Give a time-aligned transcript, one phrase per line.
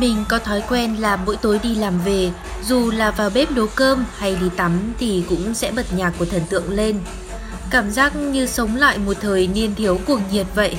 [0.00, 2.30] Mình có thói quen là mỗi tối đi làm về,
[2.66, 6.24] dù là vào bếp nấu cơm hay đi tắm thì cũng sẽ bật nhạc của
[6.24, 7.00] thần tượng lên.
[7.70, 10.76] Cảm giác như sống lại một thời niên thiếu cuồng nhiệt vậy.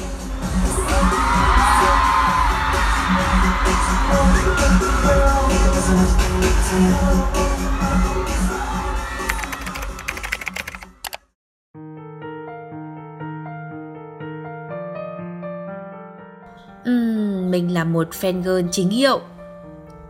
[16.89, 19.19] Uhm, mình là một fan girl chính hiệu.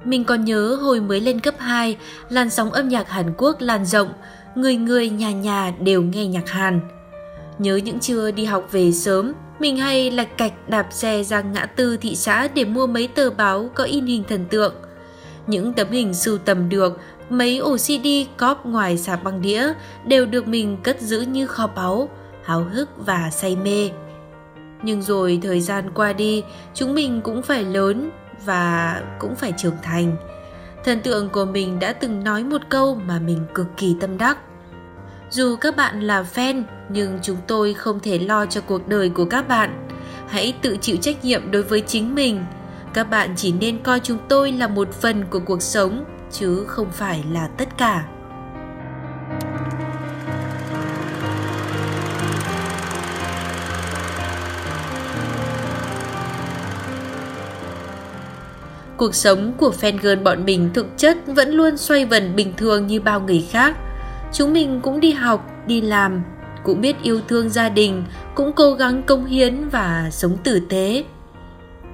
[0.04, 1.98] Mình còn nhớ hồi mới lên cấp 2,
[2.30, 4.10] làn sóng âm nhạc Hàn Quốc lan rộng,
[4.56, 6.80] người người nhà nhà đều nghe nhạc Hàn.
[7.60, 11.66] Nhớ những trưa đi học về sớm, mình hay lạch cạch đạp xe ra ngã
[11.66, 14.74] tư thị xã để mua mấy tờ báo có in hình thần tượng.
[15.48, 17.00] Những tấm hình sưu tầm được,
[17.30, 19.74] mấy ổ CD cóp ngoài sạp băng đĩa
[20.06, 22.10] đều được mình cất giữ như kho báu,
[22.44, 23.90] háo hức và say mê.
[24.84, 26.44] Nhưng rồi thời gian qua đi,
[26.74, 28.12] chúng mình cũng phải lớn
[28.46, 30.16] và cũng phải trưởng thành.
[30.86, 34.38] Thần tượng của mình đã từng nói một câu mà mình cực kỳ tâm đắc.
[35.30, 39.26] Dù các bạn là fan, nhưng chúng tôi không thể lo cho cuộc đời của
[39.26, 39.88] các bạn.
[40.28, 42.46] Hãy tự chịu trách nhiệm đối với chính mình.
[42.94, 46.92] Các bạn chỉ nên coi chúng tôi là một phần của cuộc sống, chứ không
[46.92, 48.08] phải là tất cả.
[59.02, 62.88] Cuộc sống của fan girl bọn mình thực chất vẫn luôn xoay vần bình thường
[62.88, 63.78] như bao người khác.
[64.34, 66.22] Chúng mình cũng đi học, đi làm,
[66.64, 68.04] cũng biết yêu thương gia đình,
[68.36, 71.04] cũng cố gắng công hiến và sống tử tế.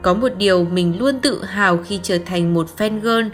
[0.01, 3.27] Có một điều mình luôn tự hào khi trở thành một fan girl,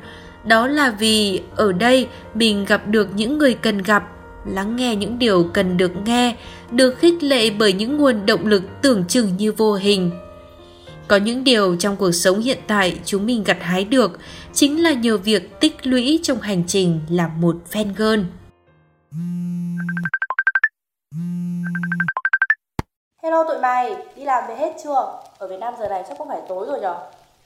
[0.45, 4.03] đó là vì ở đây mình gặp được những người cần gặp,
[4.45, 6.35] lắng nghe những điều cần được nghe,
[6.71, 10.11] được khích lệ bởi những nguồn động lực tưởng chừng như vô hình
[11.07, 14.19] có những điều trong cuộc sống hiện tại chúng mình gặt hái được
[14.53, 18.19] chính là nhờ việc tích lũy trong hành trình làm một fan girl.
[23.23, 25.19] Hello tụi mày, đi làm về hết chưa?
[25.37, 26.95] Ở Việt Nam giờ này chắc cũng phải tối rồi nhở?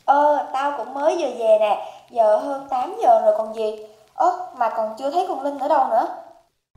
[0.05, 3.71] Ờ, tao cũng mới vừa về nè, giờ hơn 8 giờ rồi còn gì.
[4.13, 6.07] Ơ, mà còn chưa thấy con Linh ở đâu nữa.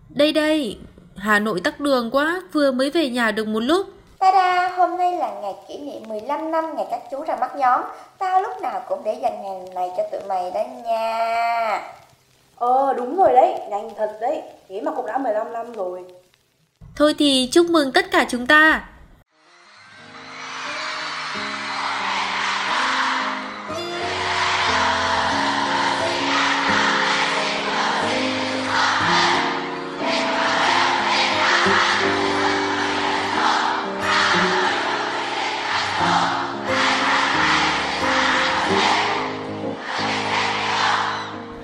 [0.08, 0.78] Đây đây,
[1.16, 3.86] Hà Nội tắc đường quá, vừa mới về nhà được một lúc.
[4.20, 7.80] Ta-da, hôm nay là ngày kỷ niệm 15 năm ngày các chú ra mắt nhóm.
[8.18, 11.82] Tao lúc nào cũng để dành ngày này cho tụi mày đó nha.
[12.56, 14.42] Ờ đúng rồi đấy, nhanh thật đấy.
[14.68, 16.04] Thế mà cũng đã 15 năm rồi.
[16.96, 18.88] Thôi thì chúc mừng tất cả chúng ta.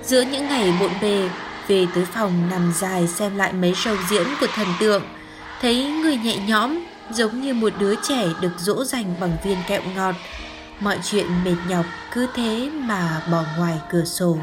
[0.07, 1.29] Giữa những ngày bộn bề,
[1.67, 5.03] về tới phòng nằm dài xem lại mấy show diễn của thần tượng,
[5.61, 6.79] thấy người nhẹ nhõm
[7.11, 10.15] giống như một đứa trẻ được dỗ dành bằng viên kẹo ngọt.
[10.79, 14.37] Mọi chuyện mệt nhọc cứ thế mà bỏ ngoài cửa sổ.